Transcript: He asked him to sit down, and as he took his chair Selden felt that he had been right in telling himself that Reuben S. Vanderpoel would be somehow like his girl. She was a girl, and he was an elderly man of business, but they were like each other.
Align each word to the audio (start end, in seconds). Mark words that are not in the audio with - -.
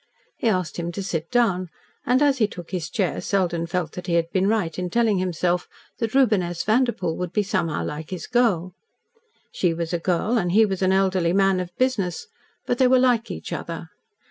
He 0.35 0.49
asked 0.49 0.77
him 0.77 0.91
to 0.93 1.03
sit 1.03 1.29
down, 1.29 1.69
and 2.07 2.23
as 2.23 2.39
he 2.39 2.47
took 2.47 2.71
his 2.71 2.89
chair 2.89 3.21
Selden 3.21 3.67
felt 3.67 3.91
that 3.91 4.07
he 4.07 4.15
had 4.15 4.31
been 4.31 4.47
right 4.47 4.79
in 4.79 4.89
telling 4.89 5.19
himself 5.19 5.67
that 5.99 6.15
Reuben 6.15 6.41
S. 6.41 6.63
Vanderpoel 6.63 7.15
would 7.17 7.31
be 7.31 7.43
somehow 7.43 7.85
like 7.85 8.09
his 8.09 8.25
girl. 8.25 8.73
She 9.51 9.75
was 9.75 9.93
a 9.93 9.99
girl, 9.99 10.39
and 10.39 10.53
he 10.53 10.65
was 10.65 10.81
an 10.81 10.91
elderly 10.91 11.33
man 11.33 11.59
of 11.59 11.69
business, 11.77 12.25
but 12.65 12.79
they 12.79 12.87
were 12.87 12.97
like 12.97 13.29
each 13.29 13.53
other. 13.53 13.91